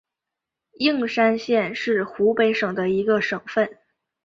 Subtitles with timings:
[0.79, 3.77] 应山县是湖北省的一个县份。